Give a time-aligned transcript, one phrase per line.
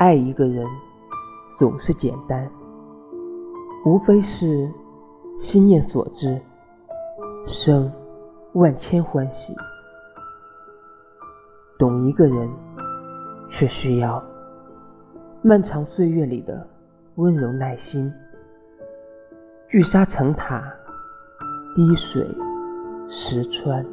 [0.00, 0.66] 爱一个人
[1.58, 2.50] 总是简单，
[3.84, 4.66] 无非是
[5.38, 6.40] 心念所致，
[7.46, 7.92] 生
[8.54, 9.54] 万千欢喜。
[11.78, 12.48] 懂一个人，
[13.50, 14.24] 却需要
[15.42, 16.66] 漫长岁月里的
[17.16, 18.10] 温柔耐心。
[19.68, 20.64] 聚沙成塔，
[21.76, 22.26] 滴水
[23.10, 23.84] 石穿。